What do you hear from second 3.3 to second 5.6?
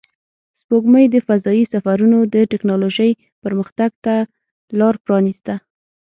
پرمختګ ته لار پرانیسته